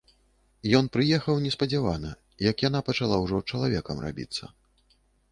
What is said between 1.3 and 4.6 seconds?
неспадзявана, як яна пачала ўжо чалавекам рабіцца.